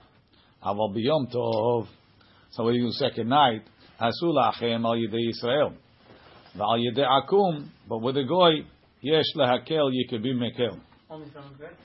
אבל 0.64 0.94
ביום 0.94 1.26
טוב, 1.32 1.88
so 2.52 2.64
we 2.64 2.78
do 2.78 2.92
second 2.92 3.30
night, 3.30 3.70
עשו 4.00 4.34
לכם 4.34 4.86
על 4.86 4.98
ידי 4.98 5.30
ישראל. 5.30 5.68
ועל 6.56 6.80
ידי 6.80 7.04
עקום, 7.04 7.56
but 7.88 8.02
with 8.02 8.18
a 8.18 8.30
goy, 8.30 8.64
יש 9.04 9.36
להקל, 9.36 9.74
you 9.76 10.10
could 10.10 10.24
be 10.24 10.34
מקל. 10.34 10.78
Only 11.10 11.30
from 11.32 11.38
a 11.38 11.58
bed 11.58 11.76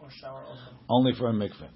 or 0.00 0.10
shower 0.10 0.44
also. 0.44 0.70
Only 0.88 1.12
for 1.18 1.28
a 1.28 1.32
mikveh. 1.32 1.70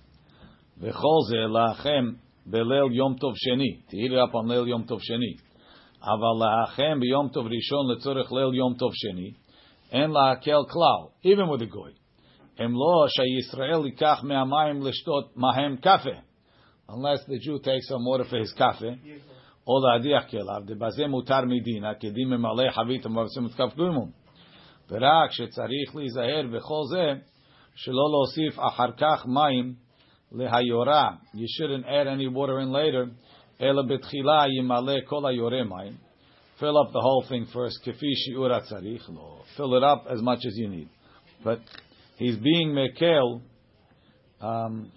וכל 0.79 1.19
זה 1.29 1.37
לכם 1.37 2.05
בליל 2.47 2.93
יום 2.93 3.15
טוב 3.21 3.33
שני. 3.37 3.81
תהיל 3.89 4.19
up 4.19 4.33
on 4.33 4.53
ליל 4.53 4.69
יום 4.69 4.83
טוב 4.83 4.99
שני. 5.03 5.35
אבל 6.03 6.63
לכם 6.65 7.01
ביום 7.01 7.29
טוב 7.29 7.47
ראשון 7.47 7.91
לצורך 7.93 8.33
ליל 8.33 8.55
יום 8.55 8.75
טוב 8.79 8.91
שני, 8.95 9.33
אין 9.93 10.11
להקל 10.11 10.61
כלל, 10.69 11.33
even 11.33 11.49
with 11.49 11.63
a 11.63 11.75
goy. 11.75 11.99
אם 12.61 12.73
לא 12.73 13.07
שישראל 13.09 13.87
ייקח 13.87 14.21
מהמים 14.25 14.87
לשתות 14.87 15.37
מהם 15.37 15.77
קפה. 15.77 16.19
Unless 16.91 17.25
the 17.27 17.39
Jew 17.45 17.59
takes 17.59 17.89
some 17.89 18.05
water 18.09 18.25
for 18.25 18.39
his 18.39 18.55
קפה, 18.59 18.87
או 19.67 19.73
להדיח 19.87 20.31
כליו, 20.31 20.63
דבזה 20.67 21.07
מותר 21.07 21.45
מדינה, 21.45 21.95
כדין 21.95 22.29
ממלא 22.29 22.71
חבית 22.71 23.07
ומבצעים 23.07 23.47
את 23.47 23.55
כף 23.55 23.77
גוימום. 23.77 24.11
ורק 24.91 25.31
שצריך 25.31 25.97
להיזהר 25.97 26.43
בכל 26.53 26.83
זה, 26.91 27.13
שלא 27.75 28.05
להוסיף 28.11 28.59
אחר 28.59 28.93
כך 28.97 29.27
מים 29.27 29.75
להיורה. 30.33 31.11
You 31.35 31.47
shouldn't 31.57 31.87
add 31.87 32.07
any 32.07 32.29
water 32.29 32.61
in 32.61 32.73
later, 32.73 33.05
Ela 33.60 33.84
betchila 33.84 34.48
yimale 34.50 35.06
kol. 35.08 35.24
Fill 36.60 36.78
up 36.78 36.94
the 36.94 37.02
whole 37.02 37.26
thing 37.28 37.48
first. 37.52 37.80
Kefi 37.86 38.14
shi'ura 38.14 38.62
tzarich 38.62 39.10
lo. 39.10 39.44
Fill 39.58 39.76
it 39.76 39.84
up 39.84 40.06
as 40.10 40.22
much 40.22 40.46
as 40.46 40.56
you 40.56 40.70
need. 40.70 40.90
But 41.44 41.60
he's 42.18 42.38
being 42.38 42.70
mekel. 42.70 43.42
Um, 44.40 44.92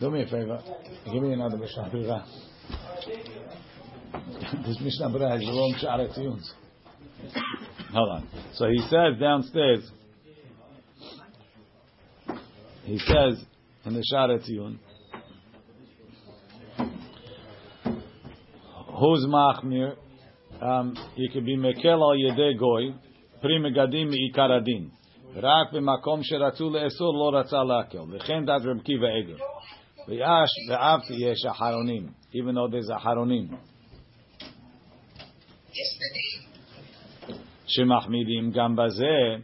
Do 0.00 0.10
me 0.10 0.22
a 0.22 0.26
favor. 0.26 0.62
Give 1.12 1.22
me 1.22 1.32
another 1.32 1.56
Mishnah 1.56 1.90
this 4.66 4.80
Mishnah 4.80 5.10
has 5.28 5.40
the 5.40 5.46
wrong 5.46 5.74
Hold 7.92 8.08
on. 8.10 8.28
So 8.54 8.68
he 8.68 8.80
says 8.82 9.18
downstairs. 9.20 9.90
He 12.84 12.98
says 12.98 13.44
in 13.84 13.94
the 13.94 14.02
Sha'ar 14.12 14.38
HaTziyun. 14.38 14.78
Who's 18.98 19.26
Machmir? 19.26 19.96
Um, 20.60 20.96
could 21.32 21.44
be 21.44 21.56
Mekel 21.56 22.00
al 22.00 22.16
Yedei 22.16 22.58
Goy. 22.58 22.94
Pri 23.40 23.58
Megadim 23.58 24.12
Ikaradin. 24.12 24.90
Rak 25.36 25.72
b'makom 25.72 26.22
sheratzu 26.22 26.62
le'esur 26.62 27.12
lo 27.12 27.30
ratza 27.32 27.64
la'akel. 27.64 28.06
V'chen 28.08 28.46
dad 28.46 28.64
Rabbi 28.64 28.80
Akiva 28.80 29.08
Eiger. 29.08 29.38
V'yash 30.08 30.48
v'av 30.68 31.02
yesh 31.10 31.44
haronim. 31.44 32.14
Even 32.32 32.54
though 32.54 32.68
there's 32.68 32.90
haronim. 32.90 33.56
Yesterday. 35.72 36.27
שמחמירים 37.67 38.51
גם 38.51 38.75
בזה, 38.75 39.35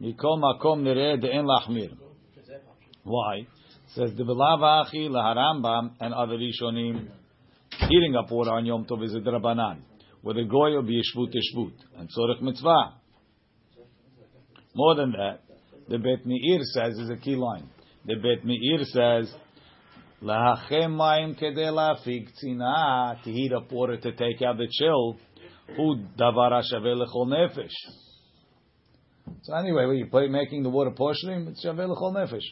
מכל 0.00 0.34
מקום 0.54 0.84
נראה 0.84 1.16
דאין 1.16 1.44
להחמיר. 1.46 1.90
Why? 3.06 3.44
says 3.94 4.14
the 4.16 4.24
בלאו 4.24 4.66
הכי 4.82 5.08
להרמב"ם 5.08 5.88
and 6.00 6.12
other 6.12 6.36
ראשונים, 6.36 7.08
heating 7.72 8.16
up 8.16 8.30
water 8.30 8.50
on 8.50 8.66
Yom 8.66 8.84
Tov 8.84 9.02
is 9.04 9.14
a 9.14 9.20
drabanan. 9.20 9.78
With 10.22 10.36
a 10.36 10.44
goy 10.44 10.74
will 10.74 10.82
be 10.82 11.00
yeshvut 11.00 11.32
yeshvut. 11.34 11.74
And 11.96 12.08
tzorich 12.08 12.42
mitzvah. 12.42 12.94
More 14.74 14.94
than 14.96 15.12
that, 15.12 15.40
the 15.88 15.98
Bet 15.98 16.26
Meir 16.26 16.60
says 16.74 16.98
is 16.98 17.10
a 17.10 17.16
key 17.16 17.36
line. 17.36 17.68
The 18.04 18.16
Bet 18.16 18.44
Meir 18.44 18.84
says, 18.84 19.34
"Lahachem 20.22 20.92
mayim 20.96 21.40
kedei 21.40 21.70
lafik 21.72 22.28
tzina 22.42 23.22
to 23.22 23.30
heat 23.30 23.52
up 23.52 23.70
water 23.72 23.96
to 23.96 24.12
take 24.12 24.42
out 24.42 24.58
the 24.58 24.68
chill. 24.70 25.16
Lechol 25.69 27.27
nefesh." 27.27 27.77
So 29.43 29.53
anyway, 29.55 29.85
when 29.85 29.97
you 29.97 30.07
play 30.07 30.27
making 30.27 30.63
the 30.63 30.69
water 30.69 30.91
portioning, 30.91 31.47
it's 31.47 31.63
shaveh 31.65 31.87
lechol 31.87 32.13
nefesh. 32.13 32.47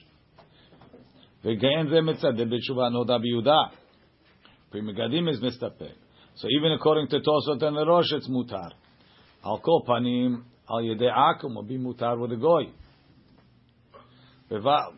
Ze 1.43 1.55
mitzadeh 1.55 2.45
b'tshuva 2.47 2.91
Noda 2.91 3.19
BiYehudah. 3.19 3.71
Pri 4.69 4.81
megadim 4.81 5.27
is 5.29 5.39
mistapek. 5.39 5.95
So 6.35 6.47
even 6.49 6.71
according 6.71 7.07
to 7.09 7.19
Tosfot 7.19 7.61
and 7.61 7.75
the 7.75 7.85
Rosh, 7.85 8.11
it's 8.11 8.29
mutar. 8.29 8.71
Panim 9.43 10.43
al 10.69 10.81
yedei 10.81 11.11
akum 11.11 11.55
will 11.55 11.63
be 11.63 11.77
mutar 11.77 12.17
with 12.17 12.31
a 12.31 12.37
goy. 12.37 12.69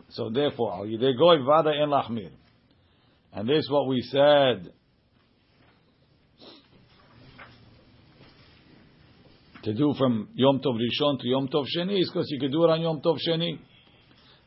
So 0.10 0.30
therefore, 0.30 0.74
al 0.74 0.86
yedei 0.86 1.18
goy 1.18 1.38
vada 1.44 1.72
en 1.72 1.90
lachmir. 1.90 2.32
And 3.32 3.50
this 3.50 3.60
is 3.60 3.70
what 3.72 3.88
we 3.88 4.02
said. 4.02 4.72
to 9.64 9.74
do 9.74 9.94
from 9.98 10.30
Yom 10.34 10.60
Tov 10.60 10.76
Rishon 10.76 11.20
to 11.20 11.28
Yom 11.28 11.48
Tov 11.48 11.66
Sheni 11.76 12.00
is 12.00 12.10
because 12.10 12.28
you 12.30 12.40
could 12.40 12.52
do 12.52 12.64
it 12.66 12.70
on 12.70 12.82
Yom 12.82 13.02
Tov 13.02 13.18
Sheni. 13.28 13.60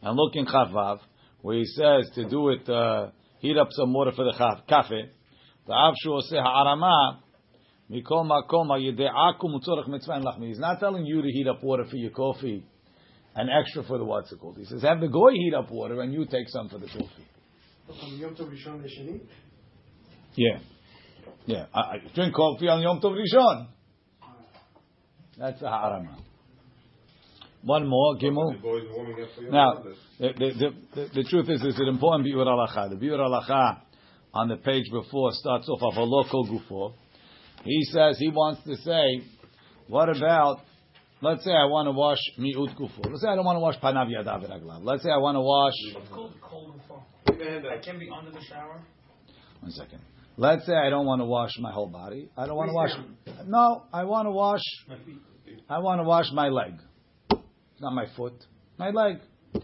And 0.02 0.16
look 0.16 0.36
in 0.36 0.46
Chavav, 0.46 1.00
where 1.40 1.56
he 1.56 1.64
says 1.64 2.10
to 2.14 2.28
do 2.28 2.50
it, 2.50 2.68
uh, 2.68 3.10
heat 3.40 3.56
up 3.56 3.68
some 3.70 3.92
water 3.92 4.12
for 4.14 4.24
the 4.24 4.34
chaf, 4.36 4.66
kafe. 4.68 5.08
The 5.66 5.72
Avshu 5.72 6.08
Oseh 6.08 6.42
Ha'arama, 6.42 7.20
Mikol 7.90 8.26
Makom 8.26 8.68
Ha'yede'akum 8.68 9.58
Utzorach 9.58 9.88
Mitzvah 9.88 10.20
Lachmi. 10.20 10.48
He's 10.48 10.58
not 10.58 10.80
telling 10.80 11.06
you 11.06 11.22
to 11.22 11.28
heat 11.28 11.48
up 11.48 11.62
water 11.62 11.84
for 11.88 11.96
your 11.96 12.10
coffee 12.10 12.64
and 13.34 13.48
extra 13.50 13.84
for 13.84 13.98
the 13.98 14.04
what's 14.04 14.30
it 14.32 14.38
called. 14.38 14.58
He 14.58 14.64
says, 14.64 14.82
have 14.82 15.00
the 15.00 15.08
goy 15.08 15.32
heat 15.32 15.54
up 15.54 15.70
water 15.70 16.00
and 16.02 16.12
you 16.12 16.26
take 16.26 16.48
some 16.48 16.68
for 16.68 16.78
the 16.78 16.86
coffee. 16.86 17.26
Yom 18.18 18.34
Tov 18.34 18.50
Rishon? 18.50 19.20
Yeah. 20.34 20.58
Yeah. 21.46 21.66
I, 21.74 21.80
I 21.80 21.96
drink 22.14 22.34
coffee 22.34 22.68
on 22.68 22.82
Yom 22.82 23.00
Tov 23.00 23.16
Rishon. 23.16 23.68
That's 25.38 25.60
the 25.60 25.66
harama. 25.66 26.16
One 27.62 27.86
more, 27.88 28.16
Gimel. 28.16 28.52
The 28.54 28.58
boys 28.62 28.84
warming 28.94 29.22
up 29.22 29.28
for 29.34 29.42
your 29.42 29.50
Now, 29.52 29.82
the, 30.18 30.32
the, 30.38 30.70
the, 30.94 31.08
the 31.14 31.24
truth 31.24 31.48
is, 31.50 31.62
it's 31.64 31.78
an 31.78 31.88
important 31.88 32.26
biur 32.26 32.46
halacha. 32.46 32.90
The 32.90 32.96
biur 32.96 33.18
halacha 33.18 33.80
on 34.32 34.48
the 34.48 34.56
page 34.56 34.84
before 34.90 35.30
starts 35.32 35.68
off 35.68 35.80
of 35.82 35.96
a 35.96 36.02
local 36.02 36.46
gufo. 36.46 36.94
He 37.64 37.82
says 37.90 38.18
he 38.18 38.28
wants 38.28 38.62
to 38.64 38.76
say, 38.76 39.26
what 39.88 40.08
about, 40.14 40.60
let's 41.22 41.44
say 41.44 41.50
I 41.50 41.64
want 41.64 41.86
to 41.88 41.92
wash 41.92 42.18
mi'ut 42.38 42.76
gufo. 42.78 43.10
Let's 43.10 43.22
say 43.22 43.28
I 43.28 43.34
don't 43.34 43.44
want 43.44 43.56
to 43.56 43.60
wash 43.60 43.76
panav 43.76 44.08
yadav 44.08 44.44
v'raglav. 44.48 44.84
Let's 44.84 45.02
say 45.02 45.10
I 45.10 45.16
want 45.18 45.36
to 45.36 45.40
wash, 45.40 45.74
It's 45.88 46.08
called 46.12 46.34
cold 46.40 46.76
before. 46.80 47.02
Put 47.26 47.38
your 47.38 47.50
hand 47.50 47.64
I 47.66 47.84
can 47.84 47.98
be 47.98 48.08
under 48.16 48.30
the 48.30 48.44
shower. 48.44 48.80
one 49.60 49.72
second. 49.72 50.00
Let's 50.38 50.66
say 50.66 50.74
I 50.74 50.90
don't 50.90 51.06
want 51.06 51.20
to 51.20 51.24
wash 51.24 51.52
my 51.58 51.72
whole 51.72 51.88
body. 51.88 52.30
I 52.36 52.46
don't 52.46 52.56
want 52.56 52.68
to 52.68 52.74
wash, 52.74 52.90
no, 53.46 53.84
I 53.92 54.04
want 54.04 54.26
to 54.26 54.30
wash, 54.30 54.60
I 55.68 55.78
want 55.78 56.00
to 56.00 56.04
wash 56.04 56.26
my 56.32 56.48
leg. 56.48 56.74
Not 57.80 57.94
my 57.94 58.06
foot, 58.16 58.34
my 58.78 58.90
leg. 58.90 59.18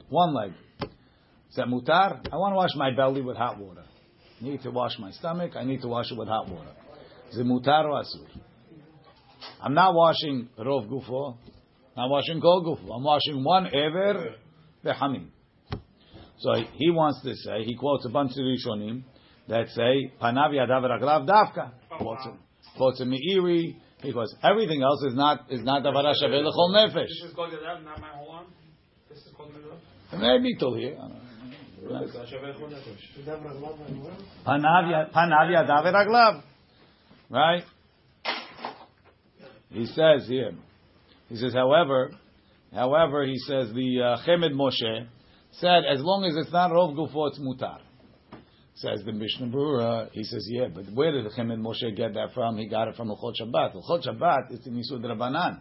One 0.09 0.35
leg. 0.35 0.53
Is 0.81 1.57
that 1.57 1.67
mutar? 1.67 2.27
I 2.33 2.37
want 2.37 2.53
to 2.53 2.57
wash 2.57 2.71
my 2.75 2.91
belly 2.95 3.21
with 3.21 3.37
hot 3.37 3.59
water. 3.59 3.85
I 4.41 4.45
Need 4.45 4.63
to 4.63 4.71
wash 4.71 4.99
my 4.99 5.11
stomach. 5.11 5.53
I 5.57 5.65
need 5.65 5.83
to 5.83 5.89
wash 5.89 6.11
it 6.11 6.17
with 6.19 6.29
hot 6.29 6.49
water. 6.49 6.71
Is 7.31 7.39
it 7.39 7.47
mutar 7.47 7.85
or 7.85 8.03
asur? 8.03 8.27
I'm 9.61 9.75
not 9.75 9.95
washing 9.95 10.49
rov 10.59 10.89
gufo. 10.89 11.37
I'm 11.97 12.09
washing 12.11 12.41
kol 12.41 12.65
gufo. 12.65 12.95
I'm 12.95 13.05
washing 13.05 13.45
one 13.45 13.67
ever 13.67 14.37
behamim. 14.85 15.29
So 16.39 16.55
he 16.75 16.91
wants 16.91 17.23
to 17.23 17.35
say, 17.37 17.65
he 17.65 17.77
quotes 17.77 18.05
a 18.07 18.09
bunch 18.09 18.33
of 18.33 18.39
Rishonim, 18.39 19.05
that 19.53 19.69
say 19.69 20.11
panav 20.21 20.51
yadav 20.51 20.83
raglav 20.83 21.29
davka. 21.29 21.73
Quotes 22.77 23.01
a 23.01 23.05
meiri 23.05 23.77
because 24.03 24.35
everything 24.43 24.83
else 24.83 25.03
is 25.05 25.15
not 25.15 25.51
is 25.51 25.63
not 25.63 25.83
davara 25.83 26.15
shaveh 26.21 26.43
lechol 26.43 26.71
nefesh. 26.75 27.07
This 27.07 27.29
is 27.29 27.35
called 27.35 27.53
Yadav, 27.53 27.85
not 27.85 28.01
my 28.01 28.09
whole 28.09 28.31
arm. 28.31 28.47
This 29.11 29.19
is 29.19 29.29
called 29.37 29.51
Yadav. 29.53 30.19
Maybe 30.19 30.57
till 30.59 30.75
here. 30.75 30.97
I 30.97 31.01
don't 31.01 31.11
know. 31.11 31.19
Davar 33.27 33.53
Aglav 33.53 33.89
and 33.89 34.03
what? 34.03 34.15
Panav 34.47 34.91
ya- 34.91 35.09
panav 35.15 35.51
yadav 35.51 35.85
raglav. 35.93 36.43
Right? 37.29 37.65
He 39.71 39.85
says 39.87 40.27
here. 40.29 40.53
He 41.29 41.37
says, 41.37 41.53
however, 41.55 42.11
however, 42.75 43.25
he 43.27 43.39
says 43.39 43.73
the 43.73 44.01
uh, 44.03 44.27
Chemed 44.27 44.53
Moshe 44.53 45.07
said 45.53 45.83
as 45.91 46.01
long 46.01 46.25
as 46.25 46.37
it's 46.37 46.53
not 46.53 46.71
rov 46.71 46.95
gufo, 46.95 47.29
it's 47.29 47.39
mutar. 47.39 47.79
Says 48.75 49.03
the 49.05 49.13
Mishnah 49.13 49.49
Berurah, 49.49 50.11
he 50.13 50.25
says, 50.25 50.47
yeah, 50.49 50.69
but 50.75 50.87
where 50.95 51.13
did 51.13 51.27
the 51.27 51.31
Chemed 51.31 51.61
Moshe 51.61 51.95
get 51.95 52.15
that 52.15 52.33
from? 52.33 52.57
He 52.57 52.69
got 52.69 52.89
it 52.89 52.97
from 52.97 53.11
L'chot 53.11 53.35
Shabbat. 53.41 53.75
L'chot 53.75 54.07
Shabbat 54.07 54.51
is 54.51 54.67
in 54.67 54.75
Yisud 54.75 55.05
Rabbanan. 55.05 55.61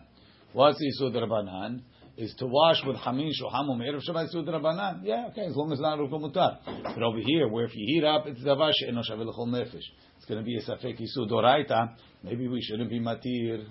What's 0.54 0.82
Yisud 0.82 1.14
Rabbanan? 1.14 1.82
Is 2.18 2.34
to 2.40 2.46
wash 2.48 2.78
with 2.86 2.96
Hamin 2.98 3.32
Shohamum 3.32 3.80
Erev 3.80 4.00
Shabbat 4.08 4.34
Yisud 4.34 4.48
Rabbanan. 4.48 5.02
Yeah, 5.04 5.28
okay, 5.32 5.46
as 5.46 5.56
long 5.56 5.74
as 5.74 5.80
it's 5.80 5.82
not 5.82 6.00
rov 6.00 6.10
mutar. 6.10 6.60
But 6.66 7.04
over 7.04 7.20
here, 7.20 7.50
where 7.50 7.66
if 7.66 7.72
you 7.76 7.86
heat 7.86 8.06
up, 8.06 8.28
it's 8.28 8.42
Davar 8.42 8.72
She'eno 8.74 9.02
Shaveh 9.02 9.26
L'chol 9.26 9.48
Nefesh. 9.48 9.84
It's 10.18 10.26
going 10.26 10.40
to 10.40 10.46
be 10.46 10.56
a 10.56 10.62
Safek 10.62 11.00
Yisud 11.02 11.30
Oraita. 11.30 11.96
Maybe 12.24 12.48
we 12.48 12.62
shouldn't 12.62 12.90
be 12.90 13.00
matir. 13.00 13.66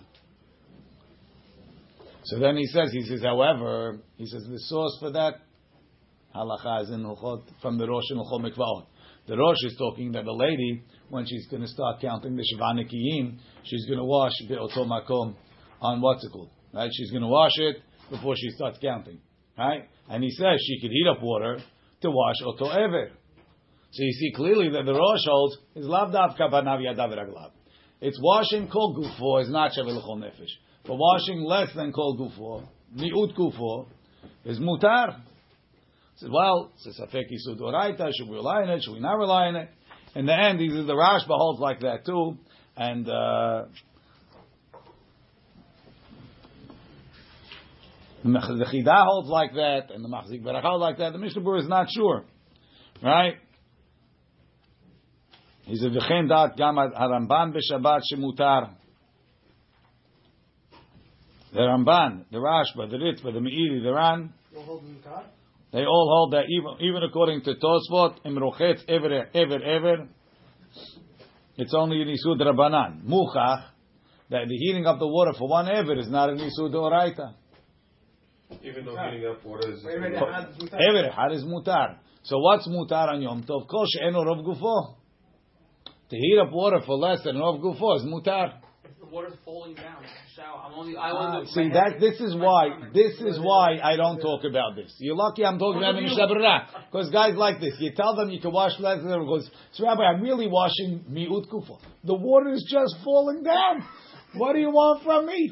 So 2.24 2.38
then 2.38 2.56
he 2.56 2.66
says, 2.66 2.90
he 2.92 3.02
says, 3.06 3.22
however, 3.22 4.00
he 4.16 4.26
says 4.26 4.44
the 4.46 4.58
source 4.58 4.98
for 5.00 5.10
that 5.12 5.36
halacha 6.34 6.82
is 6.82 6.90
in 6.90 7.02
Hilchot 7.02 7.44
from 7.62 7.78
the 7.78 7.86
Rosh 7.86 8.04
and 8.10 8.20
Mikvaot. 8.20 8.86
The 9.30 9.36
Rosh 9.36 9.62
is 9.62 9.76
talking 9.78 10.10
that 10.10 10.24
the 10.24 10.32
lady, 10.32 10.82
when 11.08 11.24
she's 11.24 11.46
going 11.46 11.62
to 11.62 11.68
start 11.68 12.00
counting 12.00 12.34
the 12.34 12.42
Shivanikiyim, 12.42 13.38
she's 13.62 13.86
going 13.86 14.00
to 14.00 14.04
wash 14.04 14.32
Be'oto 14.48 14.84
Makom 14.84 15.36
on 15.80 16.00
what's 16.00 16.24
it 16.24 16.32
called, 16.32 16.50
right? 16.74 16.90
She's 16.92 17.12
going 17.12 17.22
to 17.22 17.28
wash 17.28 17.52
it 17.58 17.76
before 18.10 18.34
she 18.36 18.50
starts 18.50 18.78
counting, 18.82 19.20
right? 19.56 19.88
And 20.08 20.24
he 20.24 20.30
says 20.32 20.58
she 20.66 20.80
could 20.80 20.90
heat 20.90 21.06
up 21.08 21.22
water 21.22 21.60
to 22.00 22.10
wash 22.10 22.34
Oto 22.44 22.70
Ever. 22.70 23.10
So 23.92 24.02
you 24.02 24.12
see 24.14 24.32
clearly 24.34 24.68
that 24.70 24.84
the 24.84 24.94
Rosh 24.94 25.24
holds 25.24 25.58
is 25.76 25.86
Lav 25.86 26.08
Davka 26.08 26.50
Yadav 26.50 27.16
Raglav. 27.16 27.52
It's 28.00 28.18
washing 28.20 28.66
Kol 28.66 28.96
Gufo 28.96 29.42
is 29.42 29.48
not 29.48 29.70
Shaveh 29.78 29.94
Nefesh. 29.94 30.50
But 30.84 30.96
washing 30.96 31.44
less 31.44 31.68
than 31.76 31.92
Kol 31.92 32.18
Gufo, 32.18 32.66
Mi'ut 32.96 33.36
Gufo, 33.36 33.86
is 34.44 34.58
Mutar. 34.58 35.20
Says, 36.20 36.28
well, 36.30 36.70
it's 36.74 36.98
a 36.98 37.02
Safek 37.02 37.28
should 37.30 37.58
we 38.28 38.34
rely 38.34 38.62
on 38.62 38.68
it, 38.68 38.82
should 38.82 38.92
we 38.92 39.00
not 39.00 39.16
rely 39.16 39.46
on 39.46 39.56
it? 39.56 39.70
In 40.14 40.26
the 40.26 40.34
end, 40.34 40.60
these 40.60 40.72
the 40.72 40.92
Rashba 40.92 41.28
holds 41.28 41.60
like 41.60 41.80
that 41.80 42.04
too, 42.04 42.36
and 42.76 43.08
uh, 43.08 43.64
the 48.22 48.66
Chida 48.70 49.04
holds 49.06 49.30
like 49.30 49.54
that, 49.54 49.90
and 49.94 50.04
the 50.04 50.08
Machzik 50.08 50.42
Berachah 50.42 50.62
holds 50.62 50.82
like 50.82 50.98
that. 50.98 51.12
The 51.14 51.18
Mishnah 51.18 51.54
is 51.54 51.68
not 51.68 51.88
sure, 51.90 52.24
right? 53.02 53.36
He 55.62 55.76
said, 55.76 55.92
"V'chein 55.92 56.28
dat 56.28 56.54
gam 56.58 56.74
haramban 56.74 57.54
b'Shabbat 57.54 58.02
shemutar." 58.12 58.74
The 61.54 61.60
Ramban, 61.60 62.26
the 62.30 62.38
Rashba, 62.38 62.90
the 62.90 62.98
Ritva, 62.98 63.32
the 63.32 63.40
Meiri, 63.40 63.82
the 63.82 63.92
Ran, 63.92 64.34
You'll 64.52 64.64
hold 64.64 64.84
mutar? 64.84 65.24
They 65.72 65.84
all 65.84 66.08
hold 66.10 66.32
that 66.32 66.44
even, 66.48 66.76
even 66.80 67.02
according 67.02 67.42
to 67.42 67.54
Tosfot, 67.54 68.24
Imrochetz 68.24 68.82
ever, 68.88 69.28
ever, 69.34 69.62
ever, 69.62 70.08
it's 71.56 71.74
only 71.74 72.02
an 72.02 72.08
Isud 72.08 72.40
Rabbanan. 72.40 73.04
Muchach, 73.04 73.66
that 74.30 74.48
the 74.48 74.56
heating 74.56 74.86
of 74.86 74.98
the 74.98 75.06
water 75.06 75.32
for 75.38 75.48
one 75.48 75.68
ever 75.68 75.98
is 75.98 76.08
not 76.08 76.30
an 76.30 76.38
Isud 76.38 76.72
Oraita. 76.72 77.34
Even 78.62 78.84
though 78.84 78.96
heating 78.96 79.26
up 79.26 79.44
water 79.44 79.70
is. 79.72 79.84
Wait 79.84 79.96
a 79.96 80.00
minute, 80.00 80.18
how 80.18 80.42
does 80.42 80.56
mutar? 80.56 80.78
Ever, 80.88 81.10
had 81.10 81.32
is 81.32 81.44
mutar. 81.44 81.96
So 82.24 82.38
what's 82.38 82.66
mutar 82.66 83.08
on 83.08 83.22
Yom 83.22 83.44
Tov? 83.44 83.68
Kol 83.68 83.86
she'eno 83.86 84.24
rov 84.24 84.44
gufo. 84.44 84.96
To 86.10 86.16
heat 86.16 86.38
up 86.44 86.52
water 86.52 86.80
for 86.84 86.96
less 86.96 87.22
than 87.22 87.36
rov 87.36 87.60
gufo 87.62 87.96
is 87.98 88.04
mutar. 88.04 88.54
If 88.84 88.98
the 88.98 89.06
water's 89.06 89.34
falling 89.44 89.74
down, 89.74 90.02
shower. 90.36 90.62
I'm 90.66 90.74
only. 90.78 90.96
I 90.96 91.10
Ah, 91.10 91.14
want 91.14 91.46
to. 91.48 91.52
see 91.52 91.68
that 91.70 92.00
this 92.00 92.20
is 92.20 92.34
why 92.34 92.70
this 92.94 93.20
is 93.20 93.38
why 93.40 93.78
I 93.82 93.96
don't 93.96 94.20
talk 94.20 94.44
about 94.44 94.76
this. 94.76 94.94
You're 94.98 95.16
lucky 95.16 95.44
I'm 95.44 95.58
talking 95.58 95.82
about 95.82 95.94
Mishnah 96.00 96.26
because 96.90 97.10
guys 97.10 97.34
like 97.36 97.60
this. 97.60 97.74
You 97.78 97.92
tell 97.94 98.14
them 98.16 98.30
you 98.30 98.40
can 98.40 98.52
wash 98.52 98.78
less 98.80 98.98
than 99.02 99.10
goes. 99.26 99.50
So 99.72 99.84
Rabbi, 99.84 100.02
I'm 100.02 100.22
really 100.22 100.46
washing 100.46 101.04
miut 101.10 101.48
kufa. 101.50 101.74
The 102.04 102.14
water 102.14 102.52
is 102.52 102.66
just 102.70 102.96
falling 103.04 103.42
down. 103.42 103.86
What 104.36 104.52
do 104.52 104.60
you 104.60 104.70
want 104.70 105.02
from 105.02 105.26
me? 105.26 105.50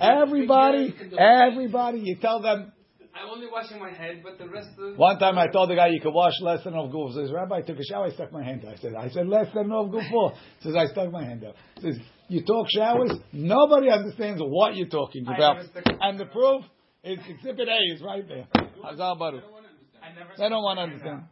Everybody, 0.00 0.94
everybody, 1.18 1.98
you 2.04 2.16
tell 2.20 2.40
them. 2.40 2.72
I'm 3.12 3.28
only 3.28 3.48
washing 3.50 3.80
my 3.80 3.90
head, 3.90 4.22
but 4.22 4.38
the 4.38 4.48
rest 4.48 4.68
of. 4.78 4.96
One 4.96 5.18
time 5.18 5.36
I 5.36 5.48
told 5.48 5.68
the 5.68 5.74
guy 5.74 5.88
you 5.88 6.00
could 6.00 6.14
wash 6.14 6.32
less 6.42 6.62
than 6.62 6.74
of 6.74 6.90
gufo. 6.90 7.12
Says 7.14 7.32
Rabbi, 7.32 7.56
I 7.56 7.62
took 7.62 7.76
a 7.78 7.84
shower, 7.84 8.06
I 8.06 8.10
stuck 8.10 8.30
my 8.32 8.42
hand 8.44 8.64
out. 8.64 8.74
I 8.74 8.76
said, 8.76 8.94
I 8.94 9.08
said 9.10 9.26
less 9.26 9.48
than 9.52 9.70
of 9.72 9.88
gufo. 9.90 10.32
Says 10.62 10.76
I 10.76 10.86
stuck 10.86 11.10
my 11.10 11.24
hand 11.24 11.44
out. 11.44 11.54
Says 11.82 11.96
you 12.30 12.44
talk 12.44 12.66
showers. 12.70 13.12
Nobody 13.32 13.90
understands 13.90 14.40
what 14.42 14.76
you're 14.76 14.88
talking 14.88 15.24
about. 15.24 15.56
never 15.56 15.68
stuck 15.68 15.98
my 15.98 16.08
And 16.08 16.20
the 16.20 16.26
proof 16.26 16.64
is 17.02 17.18
Exhibit 17.28 17.68
A 17.68 17.94
is 17.94 18.02
right 18.02 18.26
there. 18.26 18.46
Hazal 18.84 19.18
Baruch. 19.18 19.44
They 20.38 20.48
don't 20.48 20.62
want 20.62 20.78
to 20.78 20.82
understand. 20.82 21.22